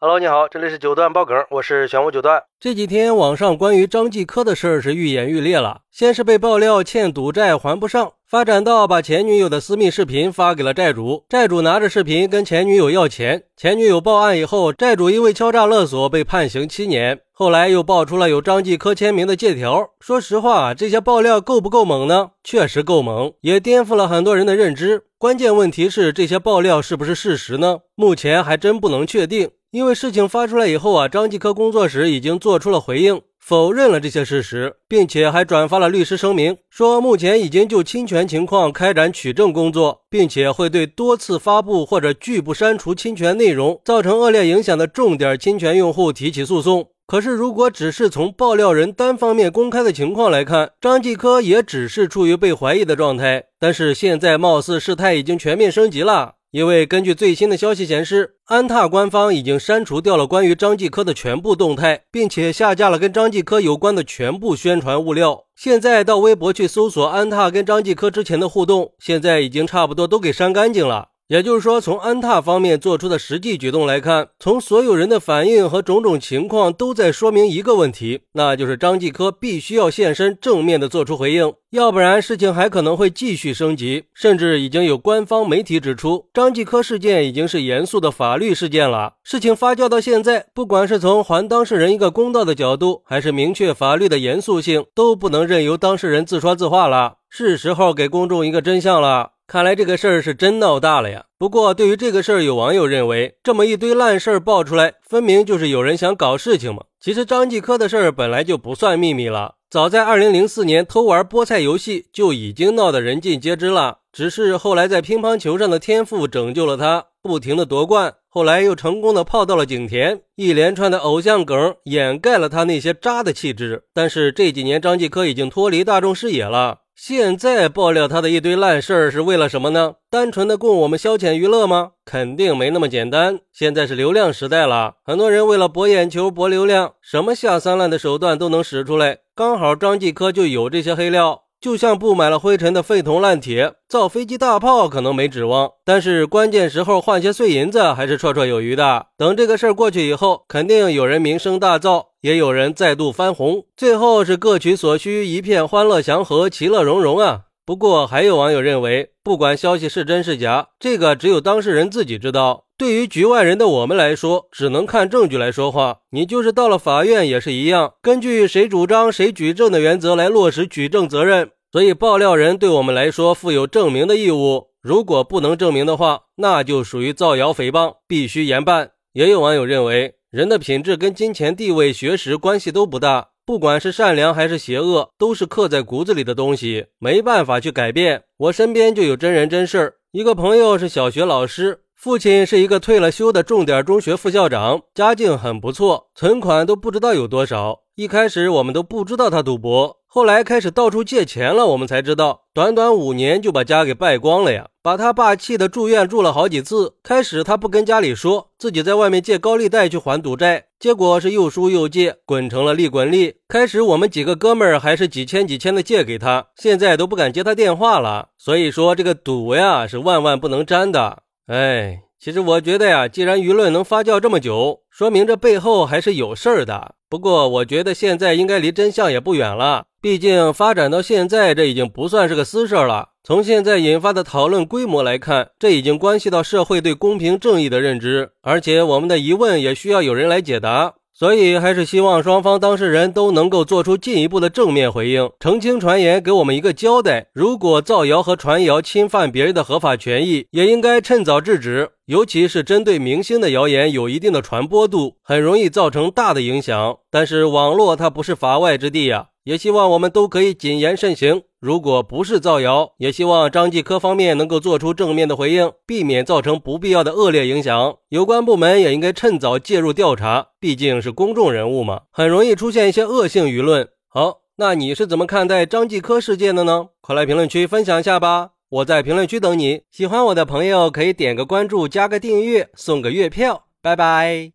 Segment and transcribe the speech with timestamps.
[0.00, 2.40] Hello，你好，这里是九段爆梗，我是玄武九段。
[2.60, 17.18] 这几天网上关于张继科的事儿是愈演愈烈了，先是被爆料欠赌债还不上，发展到把前女友的私密视频发给了债主，债主拿着视频跟前女友要钱，前女友报案以后，债主因为敲诈勒索被判刑七年。
[17.32, 19.90] 后来又爆出了有张继科签名的借条。
[19.98, 22.30] 说实话，这些爆料够不够猛呢？
[22.44, 25.02] 确实够猛，也颠覆了很多人的认知。
[25.18, 27.78] 关键问题是，这些爆料是不是事实呢？
[27.96, 29.50] 目前还真不能确定。
[29.70, 46.88] 因为事情发出来以后啊，张继科工作室已经做出了回应，否认了这些事实，并且还转发了律师声明，说目前已经就侵权情况开展取证工作，并且会对多次发布或者拒不删除侵权内容造成恶劣影响的重点侵权用户提起诉讼。
[47.06, 53.44] 可是，如果只是从爆料人单方面公开的情况来看，张继科也只是处于被怀疑的状态。
[53.58, 56.34] 但是现在貌似事态已经全面升级了。
[56.50, 65.44] 因为根据最新的消息显示，安踏官方已经删除掉了关于张继科的全部动态，并且下架了跟张继科有关的全部宣传物料。
[65.54, 71.08] 现在到微博去搜索安踏跟张继科之前的互动，现在已经差不多都给删干净了。
[71.28, 84.04] 也就是说，从安踏方面做出的实际举动来看，从所有人的反应和种种情况都在说明一个问题，那就是张继科必须要现身，正面的做出回应，要不然事情还可能会继续升级。
[84.14, 89.12] 甚至已经有官方媒体指出，张继科事件已经是严肃的法律事件了。
[89.22, 97.16] 事情发酵到现在，不管是从还当事人一个公道的角度，还是明确法律的严肃性，都不能任由当事人自说自话了。
[97.28, 99.32] 是时候给公众一个真相了。
[99.48, 101.24] 看来这个事儿是真闹大了呀！
[101.38, 106.82] 不过，对于这个事儿，有网友认为，这么一堆烂事儿爆出来，分明就是有人想搞事情嘛。
[107.00, 114.00] 其实张继科的事儿本来就不算秘密了，早在二零零四年偷玩菠菜游戏就已经闹得人尽皆知了。
[114.12, 123.84] 只是后来在乒乓球上的天赋拯救了他，不停的夺冠，后来又成功的泡到了景田，一连串的偶像梗掩盖了他那些渣的气质。
[123.94, 126.80] 但是这几年，张继科已经脱离大众视野了。
[127.00, 129.94] 现在爆料他的一堆烂事儿是为了什么呢？
[130.10, 131.92] 单纯的供我们消遣娱乐吗？
[132.04, 133.38] 肯定没那么简单。
[133.52, 139.18] 现在是流量时代了，很多人为了博眼球、博流量，什么下三滥的手段都能使出来。
[139.32, 141.44] 刚好张继科就有这些黑料。
[141.60, 149.06] 就像布满了灰尘的废铜烂铁，造飞机大炮可能没指望，但是关键时候换些碎银子还是绰绰有余的。
[149.16, 157.40] 等这个事儿过去以后，肯定有人名声大噪，也有人再度翻红，最后是各取所需，一片欢乐祥和，其乐融融啊。
[157.68, 162.64] 不过还有网友认为，不管消息是真是假，这个只有当事人自己知道。
[162.78, 165.98] 对于局外人的我们来说，只能看证据来说话。
[166.12, 171.50] 你就是到了法院也是一样，根据谁主张谁举证的原则来落实举证责任。
[171.70, 174.68] 所以爆料人对我们来说负有证明的义务。
[174.80, 178.92] 如果不能证明的话，那就属于造谣诽谤，必须严办。
[179.12, 188.24] 也有网友认为，人的品质跟金钱、地位、学识关系都不大，不管是善良还是邪恶，都是刻在骨子里的东西，没办法去改变。
[188.36, 191.80] 我身边就有真人真事儿，一个朋友是小学老师。
[191.96, 197.80] 父亲是一个退了休的重点中学副校长，家境很不错，存款都不知道有多少。
[197.98, 204.68] 一开始我们都不知道他赌博，后来开始到处借钱了，我们才知道，短短五年就把家给败光了呀！
[204.80, 206.94] 把他爸气得住院住了好几次。
[207.02, 213.34] 开始他不跟家里说自己在外面借高利贷去还赌债，结果是又输又借，滚成了利滚利。
[213.48, 218.28] 开始我们几个哥们儿还是几千几千的借给他，现在都不敢接他电话了。
[218.38, 221.24] 所以说这个赌呀是万万不能沾的。
[221.48, 226.96] 哎，其实我觉得呀，既然舆论能发酵这么久，说明这背后还是有事儿的。
[227.08, 229.84] 不过，我觉得现在应该离真相也不远了。
[230.00, 233.10] 毕竟发展到现在，这已经不算是个私事儿了。
[233.22, 240.94] 从现在引发的讨论规模来看，这已经关系到社会对公平正义的认知，而且我们的疑问也需要有人来解答。
[241.18, 247.26] 所以，还是希望双方当事人都能够做出进一步的正面回应，澄清传言，给我们一个交代。
[247.34, 251.90] 如果造谣和传谣侵犯别人的合法权益，也应该趁早制止。
[252.06, 256.98] 尤其是针对明星的谣言，有一定的传播度，很容易造成大的影响。
[257.10, 259.30] 但是网络它不是法外之地呀。
[259.42, 261.42] 也希望我们都可以谨言慎行。
[261.60, 267.96] 如果不是造谣，也希望张继科方面能够做出正面的回应，避免造成不必要的恶劣影响。
[268.10, 273.88] 有关部门也应该趁早介入调查，毕竟是公众人物嘛，很容易出现一些恶性舆论。
[274.08, 276.86] 好，那你是怎么看待张继科事件的呢？
[277.00, 278.50] 快来评论区分享一下吧！
[278.70, 279.82] 我在评论区等你。
[279.90, 283.64] 喜欢我的朋友可以点个关注，加个订阅，送个月票。
[283.82, 284.52] 拜拜。